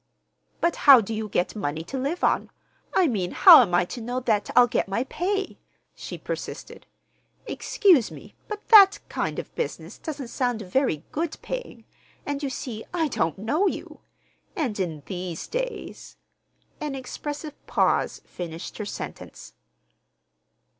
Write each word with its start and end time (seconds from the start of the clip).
"But 0.61 0.77
how 0.89 0.99
do 0.99 1.13
you 1.13 1.29
get 1.29 1.55
money 1.55 1.83
to 1.83 1.95
live 1.99 2.23
on? 2.23 2.49
I 2.91 3.05
mean, 3.05 3.29
how 3.29 3.61
am 3.61 3.75
I 3.75 3.85
to 3.85 4.01
know 4.01 4.19
that 4.21 4.49
I'll 4.55 4.65
get 4.65 4.87
my 4.87 5.03
pay?" 5.03 5.59
she 5.93 6.17
persisted. 6.17 6.87
"Excuse 7.45 8.09
me, 8.09 8.33
but 8.47 8.67
that 8.69 8.97
kind 9.09 9.37
of 9.37 9.53
business 9.53 9.99
doesn't 9.99 10.29
sound 10.29 10.63
very 10.63 11.03
good 11.11 11.37
paying; 11.43 11.83
and, 12.25 12.41
you 12.41 12.49
see, 12.49 12.83
I 12.91 13.09
don't 13.09 13.37
know 13.37 13.67
you. 13.67 13.99
And 14.55 14.79
in 14.79 15.03
these 15.05 15.45
days—" 15.45 16.17
An 16.79 16.95
expressive 16.95 17.53
pause 17.67 18.23
finished 18.25 18.79
her 18.79 18.85
sentence. 18.85 19.53